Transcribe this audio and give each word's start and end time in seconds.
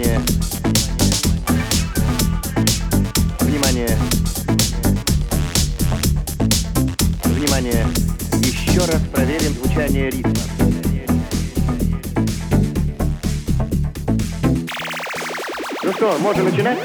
Внимание! 0.00 0.20
Внимание! 3.40 3.98
Внимание! 7.24 7.86
Еще 8.40 8.80
раз 8.80 9.02
проверим 9.12 9.52
звучание 9.52 10.10
ритма. 10.10 10.32
Ну 15.82 15.92
что, 15.92 16.18
можно 16.20 16.44
начинать? 16.44 16.78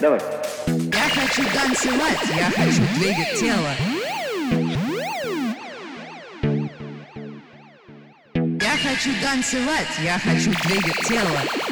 Давай. 0.00 0.20
Я 0.66 1.08
хочу 1.10 1.42
танцевать, 1.54 2.20
я 2.34 2.50
хочу 2.50 2.82
двигать 2.94 3.38
тело. 3.38 3.95
хочу 9.06 9.20
танцевать, 9.22 9.86
я 10.02 10.18
хочу 10.18 10.50
двигать 10.64 11.06
тело. 11.06 11.65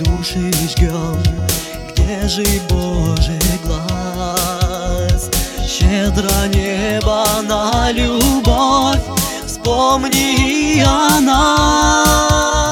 души 0.00 0.52
жгем 0.52 1.22
Где 1.90 2.28
же 2.28 2.44
Божий 2.68 3.40
глаз? 3.64 5.30
Щедро 5.66 6.46
небо 6.54 7.24
на 7.42 7.90
любовь. 7.92 9.02
Вспомни 9.46 10.82
о 10.82 11.20
нас. 11.20 12.65